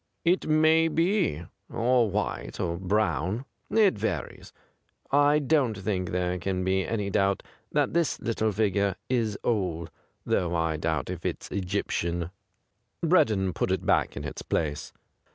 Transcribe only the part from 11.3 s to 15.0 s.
Egyp tian.' Breddon put it back in its place.